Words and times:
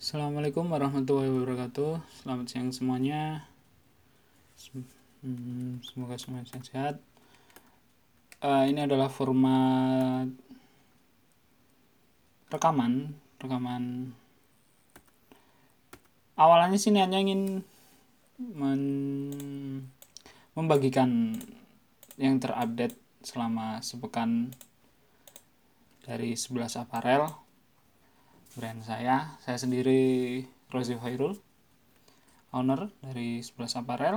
Assalamualaikum 0.00 0.64
warahmatullahi 0.72 1.28
wabarakatuh. 1.28 2.24
Selamat 2.24 2.48
siang 2.48 2.72
semuanya. 2.72 3.44
Hmm, 5.20 5.76
semoga 5.84 6.16
semuanya 6.16 6.48
sehat. 6.64 7.04
Uh, 8.40 8.64
ini 8.64 8.80
adalah 8.80 9.12
format 9.12 10.24
rekaman, 12.48 13.12
rekaman. 13.44 14.16
Awalnya 16.40 16.80
sih 16.80 16.96
hanya 16.96 17.20
ingin 17.20 17.60
men 18.40 18.82
membagikan 20.56 21.36
yang 22.16 22.40
terupdate 22.40 22.96
selama 23.20 23.84
sepekan 23.84 24.48
dari 26.08 26.32
11 26.32 26.88
aparel 26.88 27.49
brand 28.54 28.82
saya. 28.82 29.38
Saya 29.42 29.58
sendiri 29.60 30.42
Rozi 30.70 30.98
Khairul 30.98 31.38
owner 32.50 32.90
dari 32.98 33.38
11 33.42 33.78
Apparel. 33.78 34.16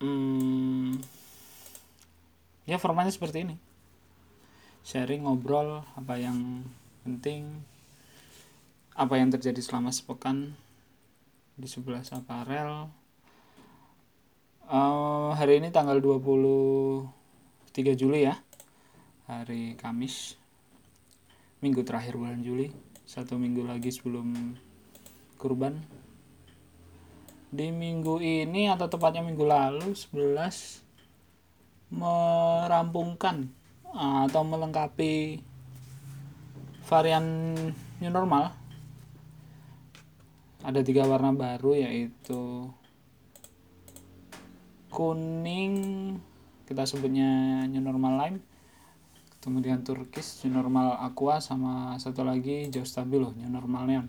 Hmm, 0.00 0.96
ya 2.64 2.78
formatnya 2.78 3.12
seperti 3.12 3.44
ini. 3.44 3.56
Sharing 4.86 5.26
ngobrol 5.26 5.84
apa 5.98 6.16
yang 6.16 6.64
penting 7.04 7.60
apa 8.96 9.18
yang 9.18 9.28
terjadi 9.28 9.60
selama 9.60 9.92
sepekan 9.92 10.56
di 11.58 11.68
11 11.68 12.16
Apparel. 12.16 12.88
Uh, 14.70 15.34
hari 15.34 15.58
ini 15.58 15.74
tanggal 15.74 15.98
23 15.98 17.10
Juli 17.98 18.22
ya 18.22 18.38
hari 19.26 19.74
Kamis 19.74 20.39
minggu 21.60 21.84
terakhir 21.84 22.16
bulan 22.16 22.40
Juli 22.40 22.72
satu 23.04 23.36
minggu 23.36 23.68
lagi 23.68 23.92
sebelum 23.92 24.56
kurban. 25.36 25.76
Di 27.50 27.68
minggu 27.68 28.16
ini 28.22 28.70
atau 28.70 28.88
tepatnya 28.88 29.20
minggu 29.20 29.44
lalu 29.44 29.92
11 29.92 30.80
merampungkan 31.92 33.50
atau 33.92 34.42
melengkapi 34.46 35.42
varian 36.88 37.52
new 38.00 38.12
normal. 38.14 38.56
Ada 40.64 40.80
tiga 40.80 41.04
warna 41.04 41.36
baru 41.36 41.76
yaitu 41.76 42.72
kuning 44.88 45.74
kita 46.64 46.86
sebutnya 46.88 47.62
new 47.68 47.82
normal 47.82 48.16
lime 48.16 48.49
kemudian 49.40 49.80
Turkish 49.80 50.44
new 50.44 50.52
normal 50.52 51.00
aqua 51.00 51.40
sama 51.40 51.96
satu 51.96 52.20
lagi 52.20 52.68
jauh 52.68 52.84
stabilo 52.84 53.32
new 53.40 53.48
normal 53.48 53.88
neon. 53.88 54.06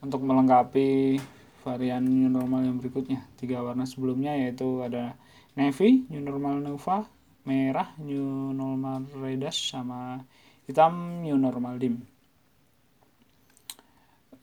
Untuk 0.00 0.22
melengkapi 0.22 1.18
varian 1.66 2.06
new 2.06 2.30
normal 2.30 2.62
yang 2.62 2.78
berikutnya 2.78 3.26
tiga 3.34 3.58
warna 3.60 3.82
sebelumnya 3.84 4.38
yaitu 4.38 4.86
ada 4.86 5.18
navy 5.58 6.06
new 6.12 6.22
normal 6.22 6.62
nova 6.62 7.10
merah 7.44 7.92
new 7.98 8.54
normal 8.54 9.04
redas 9.18 9.58
sama 9.58 10.22
hitam 10.70 11.20
new 11.26 11.34
normal 11.34 11.76
dim. 11.82 12.06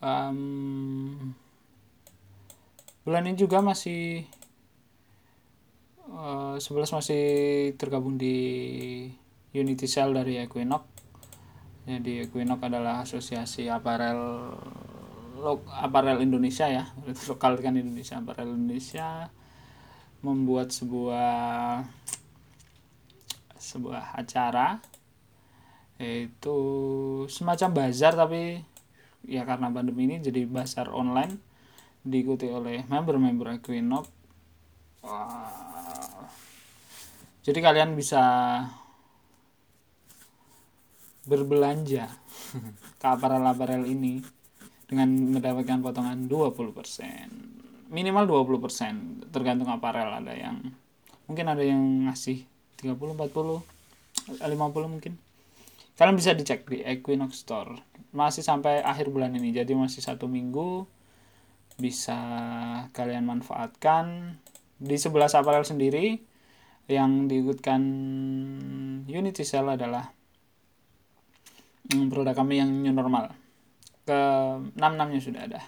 Um, 0.02 1.38
bulan 3.06 3.30
ini 3.30 3.38
juga 3.38 3.62
masih 3.62 4.26
uh, 6.10 6.58
11 6.58 6.98
masih 6.98 7.24
tergabung 7.78 8.18
di 8.18 8.38
Unity 9.52 9.88
Cell 9.88 10.16
dari 10.16 10.40
Equinox. 10.40 10.84
Jadi 11.88 12.28
Equinox 12.28 12.60
adalah 12.64 13.04
asosiasi 13.04 13.68
aparel 13.68 14.54
aparel 15.82 16.22
Indonesia 16.22 16.70
ya, 16.70 16.86
lokal 17.26 17.58
kan 17.58 17.74
Indonesia, 17.74 18.22
aparel 18.22 18.54
Indonesia 18.54 19.34
membuat 20.22 20.70
sebuah 20.70 21.82
sebuah 23.58 24.18
acara 24.18 24.78
yaitu 26.02 26.58
semacam 27.30 27.70
bazar 27.86 28.18
tapi 28.18 28.62
ya 29.26 29.46
karena 29.46 29.70
pandemi 29.70 30.10
ini 30.10 30.18
jadi 30.18 30.50
bazar 30.50 30.90
online 30.90 31.38
diikuti 32.02 32.50
oleh 32.50 32.86
member-member 32.90 33.62
Equinox. 33.62 34.10
Wow. 35.06 36.26
Jadi 37.42 37.60
kalian 37.62 37.98
bisa 37.98 38.22
berbelanja 41.26 42.10
ke 43.02 43.06
aparel-aparel 43.06 43.86
ini 43.86 44.22
dengan 44.90 45.08
mendapatkan 45.40 45.80
potongan 45.80 46.28
20%. 46.28 47.92
Minimal 47.92 48.24
20%, 48.28 49.32
tergantung 49.32 49.72
aparel 49.72 50.08
ada 50.12 50.36
yang 50.36 50.60
mungkin 51.28 51.46
ada 51.48 51.64
yang 51.64 52.08
ngasih 52.08 52.44
30, 52.80 52.98
40, 52.98 53.64
50 54.36 54.92
mungkin. 54.92 55.14
Kalian 55.96 56.18
bisa 56.18 56.34
dicek 56.34 56.66
di 56.68 56.82
Equinox 56.82 57.46
Store. 57.46 57.78
Masih 58.12 58.44
sampai 58.44 58.82
akhir 58.84 59.12
bulan 59.14 59.32
ini, 59.38 59.56
jadi 59.56 59.72
masih 59.76 60.04
satu 60.04 60.28
minggu 60.28 60.84
bisa 61.80 62.20
kalian 62.92 63.24
manfaatkan 63.26 64.38
di 64.82 64.98
sebelah 65.00 65.32
aparel 65.32 65.64
sendiri 65.64 66.20
yang 66.92 67.30
diikutkan 67.30 67.82
Unity 69.08 69.46
Cell 69.48 69.72
adalah 69.72 70.12
produk 71.90 72.36
kami 72.36 72.62
yang 72.62 72.70
new 72.70 72.94
normal. 72.94 73.34
Ke 74.06 74.20
66 74.76 75.14
nya 75.14 75.20
sudah 75.22 75.42
ada. 75.48 75.62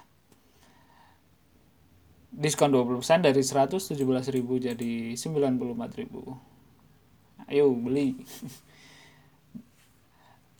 Diskon 2.34 2.74
20% 2.74 3.22
dari 3.22 3.41
117.000 3.46 3.94
jadi 4.57 4.94
94.000 5.13 6.53
ayo 7.53 7.69
beli. 7.75 8.16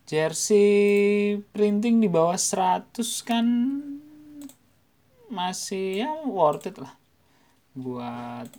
Jersey 0.10 1.40
printing 1.56 2.04
di 2.04 2.10
bawah 2.12 2.38
100 2.38 3.02
kan 3.26 3.46
masih 5.34 6.06
ya 6.06 6.12
worth 6.30 6.70
it 6.70 6.78
lah 6.78 6.94
buat 7.74 8.52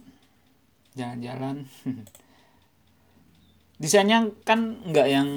jalan-jalan. 0.98 1.70
Desainnya 3.80 4.34
kan 4.42 4.82
nggak 4.88 5.08
yang 5.10 5.28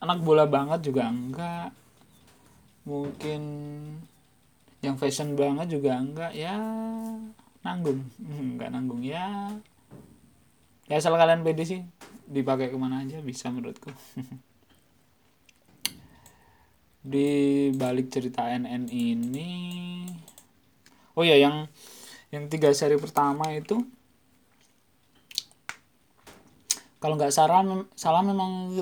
anak 0.00 0.18
bola 0.24 0.48
banget 0.48 0.80
juga 0.88 1.08
enggak. 1.12 1.70
Mungkin 2.88 3.42
yang 4.80 4.96
fashion 4.96 5.36
banget 5.36 5.76
juga 5.76 6.00
enggak 6.00 6.32
ya. 6.32 6.56
Nanggung. 7.60 8.08
Enggak 8.18 8.72
nanggung 8.72 9.04
ya. 9.04 9.52
Ya 10.88 10.98
asal 10.98 11.14
kalian 11.14 11.46
pede 11.46 11.62
sih 11.68 11.80
dipakai 12.26 12.72
ke 12.72 12.76
mana 12.80 13.04
aja 13.04 13.20
bisa 13.20 13.52
menurutku. 13.52 13.92
Di 17.10 17.70
balik 17.76 18.10
cerita 18.10 18.48
NN 18.48 18.88
ini. 18.90 19.52
Oh 21.14 21.22
ya 21.22 21.36
yang 21.36 21.68
yang 22.32 22.48
tiga 22.48 22.72
seri 22.72 22.96
pertama 22.96 23.50
itu 23.52 23.76
kalau 27.02 27.16
nggak 27.16 27.32
salah 27.32 27.64
salah 27.96 28.22
memang 28.22 28.76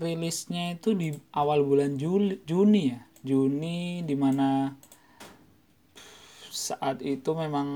rilisnya 0.00 0.76
itu 0.76 0.96
di 0.96 1.12
awal 1.36 1.64
bulan 1.64 2.00
Juli, 2.00 2.40
Juni 2.48 2.92
ya? 2.92 3.00
Juni 3.22 4.02
di 4.02 4.16
mana 4.18 4.74
saat 6.52 7.00
itu 7.00 7.30
memang 7.32 7.68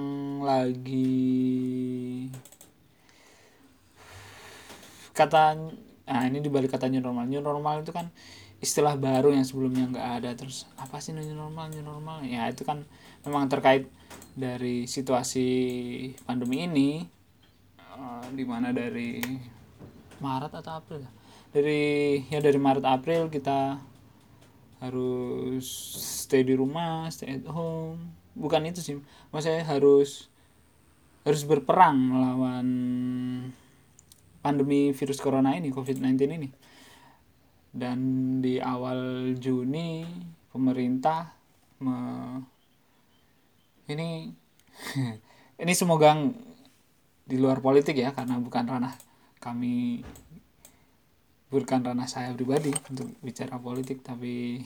lagi 0.45 2.29
kata 5.17 5.57
nah 6.07 6.23
ini 6.29 6.39
dibalik 6.45 6.71
kata 6.71 6.91
new 6.91 7.01
normal. 7.03 7.25
New 7.27 7.43
normal 7.43 7.83
itu 7.83 7.95
kan 7.95 8.13
istilah 8.61 8.99
baru 8.99 9.33
yang 9.33 9.47
sebelumnya 9.47 9.87
nggak 9.91 10.09
ada. 10.23 10.31
Terus 10.35 10.67
apa 10.77 10.99
sih 10.99 11.15
new 11.15 11.25
normal 11.31 11.71
new 11.73 11.83
normal? 11.83 12.27
Ya 12.27 12.47
itu 12.51 12.67
kan 12.67 12.85
memang 13.23 13.47
terkait 13.47 13.89
dari 14.37 14.85
situasi 14.85 15.49
pandemi 16.29 16.69
ini 16.69 16.91
uh, 17.79 18.27
di 18.35 18.45
mana 18.45 18.75
dari 18.75 19.23
Maret 20.21 20.53
atau 20.53 20.73
April 20.77 21.01
ya 21.05 21.11
dari 21.51 22.23
ya 22.31 22.43
dari 22.43 22.59
Maret 22.59 22.87
April 22.87 23.29
kita 23.31 23.79
harus 24.81 25.67
stay 26.27 26.45
di 26.45 26.55
rumah 26.55 27.09
stay 27.11 27.41
at 27.41 27.47
home. 27.49 28.13
Bukan 28.37 28.69
itu 28.69 28.81
sih 28.85 28.97
maksudnya 29.33 29.65
harus 29.65 30.29
harus 31.27 31.43
berperang 31.43 31.97
melawan 31.97 32.69
pandemi 34.45 34.95
virus 34.95 35.19
corona 35.19 35.59
ini 35.59 35.75
covid-19 35.75 36.15
ini. 36.39 36.49
Dan 37.77 37.99
di 38.41 38.57
awal 38.63 39.35
Juni 39.37 40.07
pemerintah 40.55 41.35
me, 41.83 41.97
ini 43.91 44.31
ini 45.63 45.73
semoga 45.75 46.15
di 47.27 47.37
luar 47.43 47.59
politik 47.59 47.99
ya 47.99 48.15
karena 48.15 48.39
bukan 48.39 48.65
ranah 48.71 48.95
kami 49.43 50.07
bukan 51.47 51.81
ranah 51.87 52.11
saya 52.11 52.35
pribadi 52.35 52.75
untuk 52.91 53.15
bicara 53.23 53.57
politik 53.63 54.03
tapi 54.03 54.61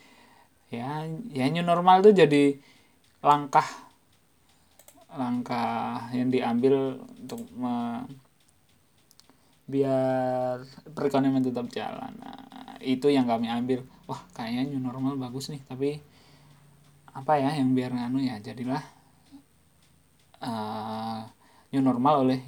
ya 0.74 1.08
ya 1.32 1.44
new 1.48 1.64
normal 1.64 2.04
itu 2.04 2.24
jadi 2.24 2.56
langkah 3.24 3.64
langkah 5.12 6.08
yang 6.16 6.32
diambil 6.32 6.96
untuk 7.20 7.44
me, 7.52 8.04
biar 9.68 10.64
perekonomian 10.96 11.44
tetap 11.44 11.68
jalan. 11.68 12.12
Nah, 12.16 12.80
itu 12.80 13.12
yang 13.12 13.28
kami 13.28 13.52
ambil. 13.52 13.84
Wah 14.08 14.20
kayaknya 14.32 14.72
new 14.72 14.80
normal 14.80 15.20
bagus 15.20 15.52
nih 15.52 15.60
tapi 15.68 16.00
apa 17.12 17.36
ya 17.36 17.52
yang 17.60 17.76
biar 17.76 17.92
nganu 17.92 18.24
ya 18.24 18.40
jadilah 18.40 18.80
uh, 20.40 21.28
new 21.68 21.84
normal 21.84 22.24
oleh 22.24 22.40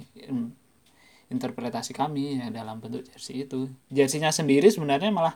interpretasi 1.29 1.91
kami 1.95 2.37
ya 2.39 2.47
dalam 2.53 2.77
bentuk 2.81 3.05
jersey 3.09 3.45
itu. 3.47 3.69
Jersinya 3.89 4.29
sendiri 4.29 4.69
sebenarnya 4.69 5.09
malah 5.09 5.35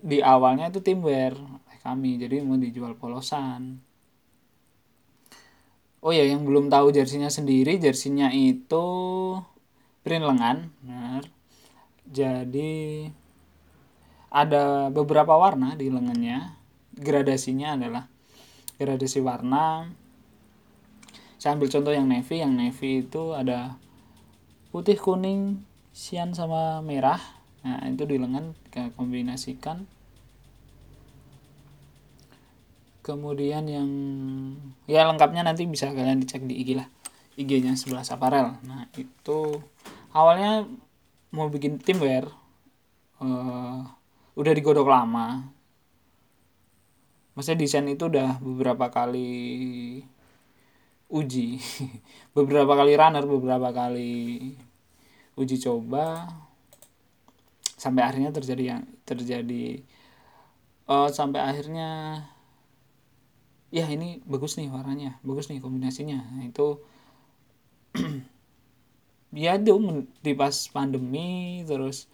di 0.00 0.24
awalnya 0.24 0.72
itu 0.72 0.80
timwear 0.80 1.36
kami 1.80 2.20
jadi 2.20 2.44
mau 2.44 2.60
dijual 2.60 2.96
polosan. 2.96 3.80
Oh 6.00 6.12
ya 6.12 6.24
yang 6.24 6.48
belum 6.48 6.72
tahu 6.72 6.92
jersinya 6.96 7.28
sendiri 7.28 7.76
jersinya 7.76 8.32
itu 8.32 8.86
print 10.00 10.24
lengan 10.24 10.72
benar. 10.80 11.24
Jadi 12.08 13.04
ada 14.32 14.88
beberapa 14.88 15.36
warna 15.36 15.76
di 15.76 15.92
lengannya. 15.92 16.56
Gradasinya 16.96 17.76
adalah 17.76 18.04
gradasi 18.76 19.20
warna. 19.24 19.88
Saya 21.40 21.56
ambil 21.56 21.72
contoh 21.72 21.92
yang 21.92 22.08
navy 22.08 22.44
yang 22.44 22.52
navy 22.52 23.04
itu 23.08 23.32
ada 23.32 23.80
putih 24.70 24.98
kuning 24.98 25.66
sian 25.90 26.34
sama 26.34 26.78
merah. 26.80 27.18
Nah 27.66 27.84
itu 27.90 28.06
di 28.06 28.16
lengan 28.16 28.54
kita 28.70 28.94
kombinasikan. 28.94 29.84
Kemudian 33.02 33.66
yang 33.66 33.90
ya 34.86 35.04
lengkapnya 35.04 35.42
nanti 35.42 35.66
bisa 35.66 35.90
kalian 35.90 36.22
dicek 36.22 36.46
di 36.46 36.62
IG 36.62 36.78
lah. 36.78 36.88
IG-nya 37.40 37.72
sebelah 37.78 38.04
Saparel 38.04 38.60
nah 38.68 38.84
itu 39.00 39.64
awalnya 40.12 40.68
mau 41.32 41.48
bikin 41.48 41.80
timwear 41.80 42.28
uh, 43.22 43.80
udah 44.34 44.52
digodok 44.52 44.88
lama. 44.88 45.46
Maksudnya 47.34 47.62
desain 47.62 47.86
itu 47.88 48.10
udah 48.10 48.42
beberapa 48.42 48.90
kali 48.90 49.30
uji. 51.10 51.58
Beberapa 52.36 52.72
kali 52.78 52.94
runner 52.94 53.26
beberapa 53.26 53.68
kali 53.74 54.54
uji 55.34 55.56
coba. 55.58 56.30
Sampai 57.76 58.06
akhirnya 58.06 58.30
terjadi 58.30 58.62
yang 58.76 58.82
terjadi 59.08 59.82
uh, 60.90 61.08
sampai 61.08 61.40
akhirnya 61.40 62.22
ya 63.70 63.86
ini 63.86 64.18
bagus 64.26 64.58
nih 64.58 64.66
warnanya 64.70 65.22
bagus 65.22 65.46
nih 65.50 65.62
kombinasinya. 65.62 66.18
Nah, 66.34 66.44
itu 66.46 66.82
ya 69.34 69.54
itu 69.54 69.74
di 70.20 70.32
pas 70.34 70.54
pandemi 70.74 71.62
terus 71.62 72.10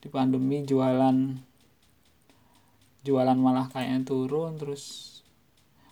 di 0.00 0.08
pandemi 0.12 0.64
jualan 0.64 1.40
jualan 3.00 3.38
malah 3.40 3.72
kayaknya 3.72 4.04
turun 4.04 4.60
terus 4.60 5.16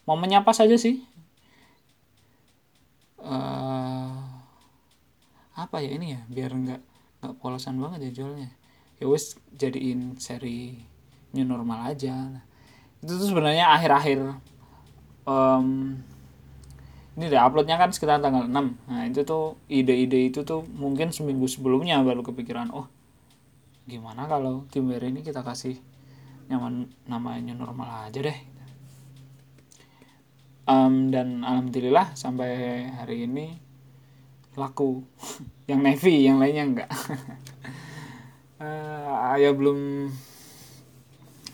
momennya 0.04 0.44
apa 0.44 0.52
saja 0.52 0.76
sih 0.76 1.07
uh, 3.22 4.14
apa 5.58 5.76
ya 5.82 5.90
ini 5.94 6.14
ya 6.14 6.20
biar 6.30 6.50
nggak 6.54 6.80
nggak 7.22 7.34
polosan 7.42 7.78
banget 7.82 8.10
ya 8.10 8.22
jualnya. 8.22 8.50
Ya 8.98 9.06
wes 9.06 9.38
jadiin 9.54 10.18
seri 10.18 10.82
new 11.34 11.46
normal 11.46 11.94
aja. 11.94 12.42
Itu 12.98 13.14
tuh 13.14 13.30
sebenarnya 13.30 13.70
akhir-akhir 13.78 14.18
um, 15.28 15.98
ini 17.18 17.26
deh 17.26 17.42
uploadnya 17.42 17.76
kan 17.76 17.90
sekitar 17.90 18.22
tanggal 18.22 18.46
6 18.46 18.54
nah 18.54 19.02
itu 19.02 19.26
tuh 19.26 19.58
ide-ide 19.66 20.30
itu 20.30 20.46
tuh 20.46 20.62
mungkin 20.78 21.10
seminggu 21.10 21.50
sebelumnya 21.50 21.98
baru 22.06 22.22
kepikiran 22.22 22.70
oh 22.70 22.86
gimana 23.90 24.30
kalau 24.30 24.64
timber 24.70 25.02
ini 25.02 25.26
kita 25.26 25.42
kasih 25.42 25.76
nyaman 26.46 26.86
namanya 27.10 27.52
normal 27.58 28.08
aja 28.08 28.22
deh 28.22 28.38
um, 30.68 31.08
dan 31.08 31.40
alhamdulillah 31.40 32.12
sampai 32.12 32.84
hari 32.92 33.24
ini 33.24 33.56
laku. 34.54 35.02
Yang 35.68 35.80
navy 35.84 36.24
yang 36.24 36.40
lainnya 36.40 36.64
enggak. 36.64 36.90
Uh, 38.56 39.36
belum 39.60 40.08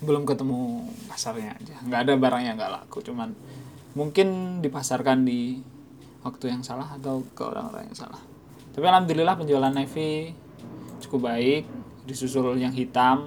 belum 0.06 0.22
ketemu 0.22 0.86
pasarnya 1.10 1.58
aja. 1.58 1.74
Nggak 1.82 2.00
ada 2.06 2.12
barangnya 2.14 2.52
nggak 2.54 2.72
laku 2.78 3.02
cuman 3.02 3.34
mungkin 3.98 4.60
dipasarkan 4.62 5.26
di 5.26 5.58
waktu 6.22 6.54
yang 6.54 6.62
salah 6.62 6.94
atau 6.94 7.26
ke 7.34 7.42
orang-orang 7.42 7.90
yang 7.90 7.98
salah. 7.98 8.22
Tapi 8.70 8.86
alhamdulillah 8.86 9.34
penjualan 9.34 9.74
navy 9.74 10.30
cukup 11.02 11.26
baik 11.26 11.66
disusul 12.06 12.54
yang 12.54 12.70
hitam 12.70 13.26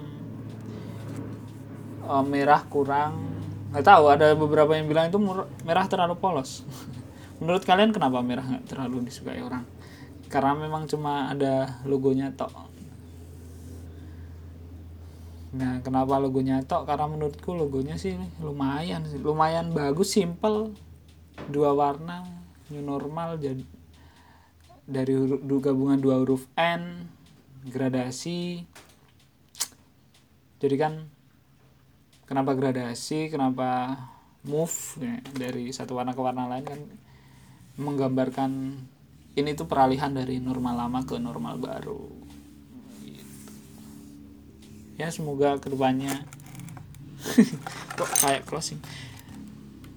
uh, 2.08 2.24
merah 2.24 2.64
kurang 2.64 3.37
nggak 3.68 3.84
tahu 3.84 4.04
ada 4.08 4.32
beberapa 4.32 4.72
yang 4.72 4.88
bilang 4.88 5.12
itu 5.12 5.20
merah 5.64 5.84
terlalu 5.84 6.16
polos. 6.16 6.64
Menurut 7.40 7.62
kalian 7.62 7.92
kenapa 7.92 8.18
merah 8.24 8.44
nggak 8.44 8.66
terlalu 8.66 9.06
disukai 9.06 9.44
orang? 9.44 9.62
Karena 10.28 10.52
memang 10.56 10.84
cuma 10.88 11.32
ada 11.32 11.80
logonya 11.88 12.32
tok. 12.32 12.52
Nah 15.56 15.80
kenapa 15.80 16.20
logonya 16.20 16.60
tok? 16.64 16.84
Karena 16.84 17.08
menurutku 17.08 17.56
logonya 17.56 17.96
sih 17.96 18.16
lumayan 18.44 19.08
sih. 19.08 19.16
Lumayan 19.16 19.72
bagus 19.72 20.12
simple. 20.12 20.76
Dua 21.48 21.72
warna 21.72 22.26
new 22.68 22.84
normal 22.84 23.40
jadi 23.40 23.64
dari 24.88 25.12
huruf, 25.12 25.40
gabungan 25.60 26.00
dua 26.00 26.20
huruf 26.20 26.44
N 26.56 27.08
gradasi. 27.68 28.64
Jadi 30.58 30.76
kan 30.76 31.06
kenapa 32.28 32.52
gradasi 32.52 33.32
kenapa 33.32 33.96
move 34.44 34.76
ya, 35.00 35.16
dari 35.32 35.72
satu 35.72 35.96
warna 35.96 36.12
ke 36.12 36.20
warna 36.20 36.44
lain 36.46 36.64
kan 36.68 36.80
menggambarkan 37.80 38.76
ini 39.38 39.50
tuh 39.54 39.70
peralihan 39.70 40.10
dari 40.12 40.42
normal 40.42 40.86
lama 40.86 41.00
ke 41.06 41.14
normal 41.16 41.62
baru. 41.62 42.10
Gitu. 43.06 43.24
ya 44.98 45.08
semoga 45.14 45.62
ke 45.62 45.70
depannya 45.70 46.26
kok 47.98 48.10
kayak 48.22 48.44
closing? 48.46 48.82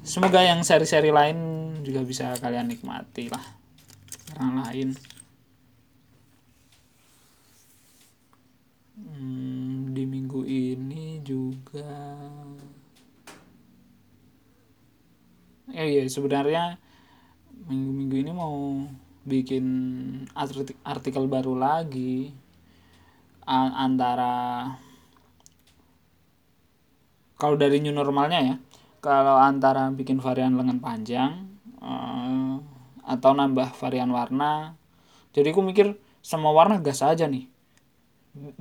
Semoga 0.01 0.41
yang 0.41 0.65
seri-seri 0.65 1.13
lain 1.13 1.37
juga 1.85 2.01
bisa 2.01 2.33
kalian 2.41 2.73
nikmati 2.73 3.29
lah. 3.29 3.45
Orang 4.37 4.65
lain. 4.65 4.89
Hmm, 8.97 9.93
di 9.93 10.03
minggu 10.09 10.41
ini 10.45 11.21
juga 11.21 12.10
eh 15.81 15.87
iya 15.97 16.03
sebenarnya 16.05 16.77
minggu-minggu 17.65 18.15
ini 18.21 18.31
mau 18.31 18.85
bikin 19.25 19.65
artikel 20.85 21.25
baru 21.25 21.57
lagi 21.57 22.29
antara 23.49 24.65
kalau 27.41 27.57
dari 27.57 27.81
new 27.81 27.93
normalnya 27.93 28.39
ya 28.45 28.55
kalau 29.01 29.41
antara 29.41 29.89
bikin 29.89 30.21
varian 30.21 30.53
lengan 30.53 30.77
panjang 30.77 31.49
uh, 31.81 32.61
atau 33.01 33.33
nambah 33.33 33.73
varian 33.81 34.13
warna. 34.13 34.77
Jadi 35.33 35.49
aku 35.49 35.65
mikir 35.65 35.97
semua 36.21 36.53
warna 36.53 36.77
gas 36.77 37.01
aja 37.01 37.25
nih. 37.25 37.49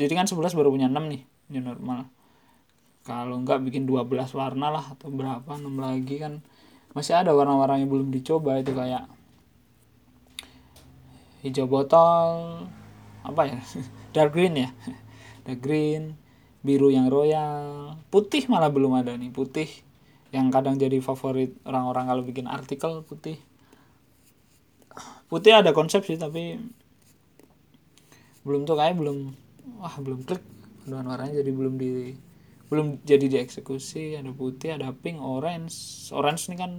Jadi 0.01 0.13
kan 0.17 0.27
11 0.27 0.57
baru 0.57 0.73
punya 0.73 0.89
6 0.89 0.97
nih 0.97 1.23
new 1.53 1.63
normal. 1.63 2.09
Kalau 3.05 3.37
enggak 3.37 3.61
bikin 3.61 3.85
12 3.85 4.09
warna 4.33 4.73
lah 4.73 4.85
atau 4.97 5.13
berapa 5.13 5.47
6 5.47 5.69
lagi 5.77 6.17
kan 6.17 6.41
masih 6.91 7.15
ada 7.15 7.31
warna-warna 7.31 7.79
yang 7.79 7.91
belum 7.91 8.11
dicoba 8.11 8.59
itu 8.59 8.75
kayak 8.75 9.07
hijau 11.47 11.71
botol 11.71 12.67
apa 13.23 13.43
ya? 13.47 13.59
Dark 14.15 14.35
green 14.35 14.59
ya? 14.59 14.71
Dark 15.47 15.61
green 15.63 16.19
biru 16.61 16.93
yang 16.93 17.09
royal. 17.09 17.97
Putih 18.13 18.51
malah 18.51 18.69
belum 18.69 19.01
ada 19.01 19.17
nih 19.17 19.33
putih. 19.33 19.69
Yang 20.31 20.47
kadang 20.55 20.77
jadi 20.79 21.03
favorit 21.03 21.55
orang-orang 21.67 22.05
kalau 22.07 22.23
bikin 22.23 22.47
artikel 22.47 23.03
putih. 23.07 23.39
Putih 25.31 25.63
ada 25.63 25.71
konsep 25.71 26.03
sih 26.03 26.19
tapi 26.19 26.59
belum 28.43 28.67
tuh 28.67 28.75
kayak 28.79 28.99
belum 28.99 29.35
wah 29.79 29.95
belum 29.99 30.27
klik. 30.27 30.43
Paduan 30.81 31.07
warnanya 31.07 31.45
jadi 31.45 31.51
belum 31.55 31.79
di 31.79 32.19
belum 32.71 33.03
jadi 33.03 33.27
dieksekusi 33.27 34.15
ada 34.15 34.31
putih 34.31 34.79
ada 34.79 34.95
pink 34.95 35.19
orange. 35.19 36.09
Orange 36.15 36.47
ini 36.49 36.57
kan 36.57 36.73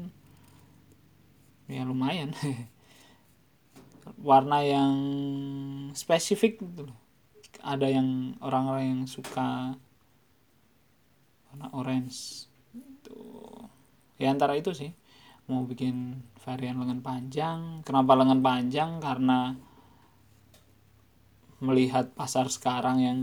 ya 1.67 1.83
lumayan. 1.83 2.31
Warna 4.27 4.63
yang 4.63 4.95
spesifik 5.93 6.63
gitu 6.63 6.87
ada 7.61 7.85
yang 7.85 8.39
orang-orang 8.41 8.85
yang 8.97 9.03
suka 9.05 9.77
warna 11.51 11.67
orange. 11.75 12.47
Tuh 13.05 13.67
ya 14.17 14.33
antara 14.33 14.57
itu 14.57 14.73
sih. 14.73 14.95
Mau 15.51 15.67
bikin 15.67 16.23
varian 16.41 16.79
lengan 16.79 17.03
panjang. 17.03 17.59
Kenapa 17.83 18.15
lengan 18.17 18.41
panjang? 18.41 19.03
Karena 19.03 19.53
melihat 21.61 22.15
pasar 22.17 22.49
sekarang 22.49 22.97
yang 23.03 23.19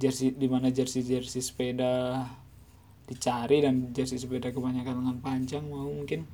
jersey 0.00 0.32
di 0.32 0.48
mana 0.48 0.72
jersey 0.72 1.04
jersey 1.04 1.44
sepeda 1.44 2.24
dicari 3.04 3.60
dan 3.60 3.92
jersey 3.92 4.16
sepeda 4.16 4.48
kebanyakan 4.48 5.04
lengan 5.04 5.18
panjang 5.20 5.64
mau 5.68 5.84
mungkin. 5.84 6.24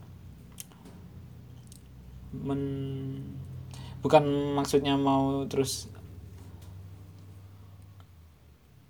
Men 2.31 2.61
bukan 3.99 4.55
maksudnya 4.55 4.95
mau 4.95 5.43
terus 5.51 5.91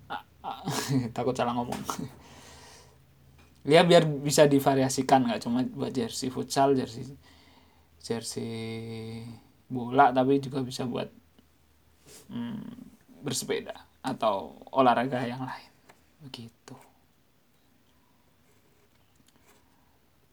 takut 1.17 1.33
salah 1.33 1.57
ngomong. 1.57 1.81
Ya 3.67 3.83
biar 3.83 4.07
bisa 4.07 4.47
divariasikan 4.47 5.27
nggak 5.27 5.43
cuma 5.43 5.59
buat 5.67 5.91
jersey 5.91 6.31
futsal 6.31 6.71
jersey 6.71 7.03
jersey 7.99 9.27
bola 9.67 10.15
tapi 10.15 10.39
juga 10.39 10.63
bisa 10.63 10.87
buat 10.87 11.11
hmm, 12.31 12.63
bersepeda 13.27 13.75
atau 14.07 14.55
olahraga 14.71 15.19
yang 15.27 15.43
lain. 15.43 15.71
Begitu. 16.23 16.75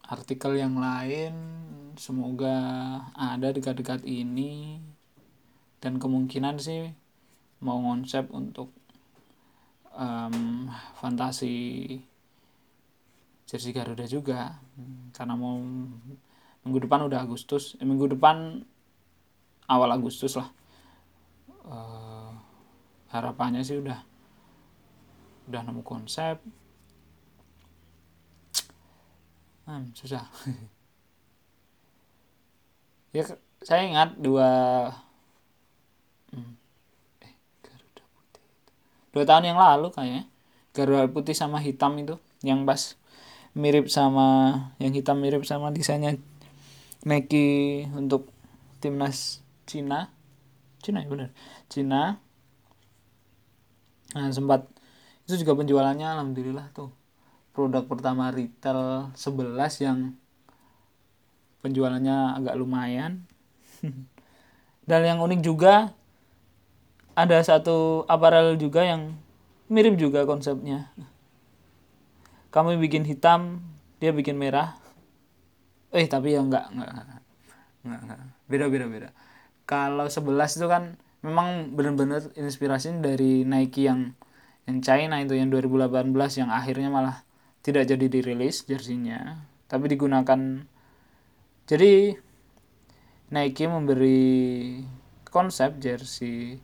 Artikel 0.07 0.55
yang 0.55 0.79
lain 0.79 1.35
semoga 1.99 2.55
ada 3.19 3.51
dekat-dekat 3.51 4.07
ini. 4.07 4.79
Dan 5.83 6.01
kemungkinan 6.01 6.57
sih 6.63 6.89
mau 7.61 7.77
konsep 7.83 8.31
untuk 8.33 8.73
um, 9.93 10.65
fantasi 10.97 11.99
jersey 13.45 13.75
Garuda 13.75 14.07
juga. 14.07 14.63
Karena 15.13 15.35
mau 15.35 15.59
minggu 16.65 16.79
depan 16.89 17.05
udah 17.05 17.21
Agustus 17.21 17.77
eh, 17.77 17.85
minggu 17.85 18.17
depan 18.17 18.65
awal 19.69 19.91
Agustus 19.93 20.39
lah. 20.41 20.49
Uh, 21.65 22.14
harapannya 23.15 23.63
sih 23.63 23.79
udah 23.79 24.03
udah 25.47 25.61
nemu 25.63 25.83
konsep. 25.87 26.43
Hmm, 29.65 29.95
susah. 29.95 30.27
Ya 33.15 33.23
saya 33.63 33.87
ingat 33.87 34.19
dua 34.19 34.51
hmm, 36.35 36.59
dua 39.15 39.23
tahun 39.23 39.55
yang 39.55 39.59
lalu 39.63 39.95
kayaknya 39.95 40.27
garuda 40.75 41.07
putih 41.07 41.31
sama 41.31 41.63
hitam 41.63 41.95
itu 41.95 42.19
yang 42.43 42.67
pas 42.67 42.99
mirip 43.55 43.87
sama 43.87 44.59
yang 44.83 44.91
hitam 44.91 45.23
mirip 45.23 45.47
sama 45.47 45.71
desainnya 45.71 46.19
Nike 47.07 47.87
untuk 47.95 48.35
timnas 48.83 49.47
Cina. 49.63 50.11
Cina 50.83 51.07
ya 51.07 51.09
benar 51.09 51.31
Cina 51.71 52.19
nah 54.15 54.31
sempat 54.31 54.71
itu 55.25 55.41
juga 55.41 55.57
penjualannya 55.59 56.05
alhamdulillah 56.05 56.69
tuh. 56.77 56.93
Produk 57.55 57.87
pertama 57.87 58.29
retail 58.35 59.11
11 59.15 59.79
yang 59.81 59.99
penjualannya 61.65 62.37
agak 62.37 62.55
lumayan. 62.61 63.25
Dan 64.89 65.01
yang 65.07 65.19
unik 65.25 65.41
juga 65.41 65.97
ada 67.17 67.39
satu 67.41 68.05
aparel 68.11 68.59
juga 68.61 68.85
yang 68.85 69.17
mirip 69.73 69.97
juga 69.97 70.29
konsepnya. 70.29 70.93
Kami 72.53 72.77
bikin 72.77 73.09
hitam 73.09 73.65
dia 74.03 74.13
bikin 74.13 74.37
merah. 74.37 74.77
Eh 75.95 76.05
tapi 76.05 76.37
ya 76.37 76.43
enggak 76.43 76.69
enggak 76.75 76.91
enggak, 76.91 78.01
enggak, 78.03 78.19
beda 78.51 78.67
beda 78.69 78.87
beda. 78.91 79.09
Kalau 79.65 80.11
11 80.11 80.59
itu 80.61 80.67
kan 80.69 80.99
memang 81.25 81.73
benar-benar 81.73 82.29
inspirasi 82.37 83.01
dari 83.01 83.49
Nike 83.49 83.89
yang 83.89 84.13
yang 84.69 84.79
China 84.85 85.17
itu 85.25 85.33
yang 85.33 85.49
2018 85.49 86.13
yang 86.41 86.53
akhirnya 86.53 86.93
malah 86.93 87.25
tidak 87.65 87.89
jadi 87.89 88.07
dirilis 88.13 88.69
jersinya. 88.69 89.41
Tapi 89.65 89.89
digunakan 89.89 90.69
jadi 91.65 92.21
Nike 93.33 93.65
memberi 93.65 94.85
konsep 95.33 95.81
jersey 95.81 96.61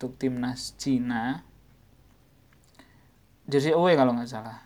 untuk 0.00 0.16
timnas 0.16 0.72
Cina 0.80 1.44
jersey 3.44 3.76
away 3.76 4.00
kalau 4.00 4.16
nggak 4.16 4.32
salah. 4.32 4.64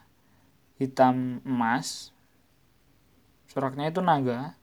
Hitam 0.79 1.43
emas 1.43 2.15
suraknya 3.51 3.91
itu 3.91 3.99
naga. 3.99 4.55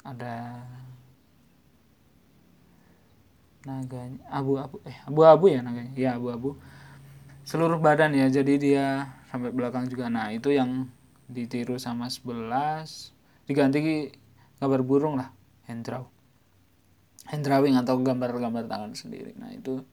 Ada 0.00 0.64
naganya 3.68 4.24
abu-abu 4.32 4.80
eh 4.88 4.96
abu-abu 5.04 5.52
ya 5.52 5.60
naganya? 5.60 5.92
Ya 5.96 6.10
abu-abu. 6.16 6.56
Seluruh 7.44 7.80
badan 7.80 8.16
ya 8.16 8.30
jadi 8.30 8.54
dia 8.56 8.86
sampai 9.28 9.52
belakang 9.52 9.88
juga. 9.88 10.08
Nah 10.08 10.32
itu 10.32 10.52
yang 10.52 10.88
ditiru 11.30 11.76
sama 11.78 12.10
11 12.10 13.46
diganti 13.46 14.10
gambar 14.58 14.82
burung 14.82 15.14
lah 15.18 15.30
hendraw 15.70 16.06
hand 17.30 17.46
drawing 17.46 17.78
atau 17.78 17.94
gambar-gambar 18.02 18.66
tangan 18.66 18.92
sendiri. 18.92 19.36
Nah 19.38 19.54
itu 19.54 19.86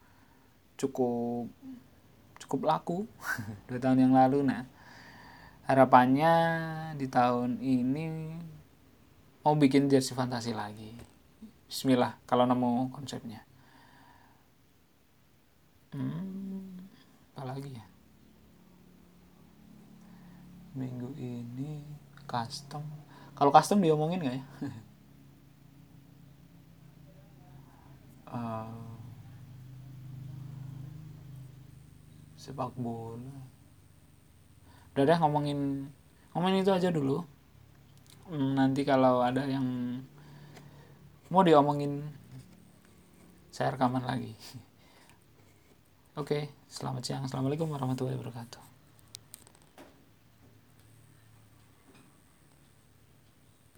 cukup 0.80 1.50
cukup 2.42 2.62
laku. 2.66 3.00
Dua 3.70 3.78
tahun 3.78 4.10
yang 4.10 4.14
lalu. 4.18 4.42
Nah 4.42 4.66
harapannya 5.70 6.34
di 6.98 7.06
tahun 7.06 7.62
ini 7.62 8.06
mau 9.46 9.54
bikin 9.54 9.86
jersey 9.88 10.18
fantasi 10.18 10.58
lagi. 10.58 10.98
Bismillah 11.68 12.18
kalau 12.26 12.48
nemu 12.48 12.90
konsepnya 12.96 13.47
hmm, 15.94 16.80
apa 17.36 17.44
lagi 17.54 17.72
ya? 17.76 17.86
Minggu 20.74 21.14
ini 21.16 21.84
custom. 22.28 22.84
Kalau 23.38 23.52
custom 23.54 23.80
diomongin 23.80 24.24
nggak 24.24 24.36
ya? 24.36 24.44
Uh, 28.28 28.68
sepak 32.42 32.74
bola. 32.76 33.38
Udah 34.98 35.06
deh 35.06 35.18
ngomongin 35.22 35.94
ngomongin 36.34 36.66
itu 36.66 36.74
aja 36.74 36.90
dulu. 36.90 37.22
Hmm, 38.28 38.60
nanti 38.60 38.84
kalau 38.84 39.24
ada 39.24 39.48
yang 39.48 39.64
mau 41.32 41.44
diomongin 41.44 42.08
saya 43.52 43.76
rekaman 43.76 44.06
lagi 44.06 44.32
oke 46.18 46.50
selamat 46.68 47.02
siang. 47.06 47.24
Assalamualaikum 47.24 47.70
warahmatullahi 47.70 48.18
wabarakatuh 48.18 48.67